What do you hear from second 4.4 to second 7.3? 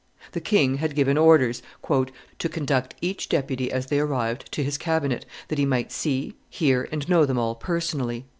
to his cabinet, that he might see, hear, and know